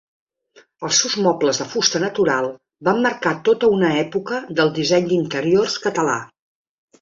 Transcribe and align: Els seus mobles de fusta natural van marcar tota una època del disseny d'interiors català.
Els 0.87 0.95
seus 1.01 1.17
mobles 1.25 1.59
de 1.63 1.67
fusta 1.73 2.01
natural 2.03 2.47
van 2.89 3.03
marcar 3.07 3.35
tota 3.51 3.69
una 3.75 3.93
època 4.05 4.41
del 4.61 4.73
disseny 4.79 5.07
d'interiors 5.13 5.77
català. 5.87 6.19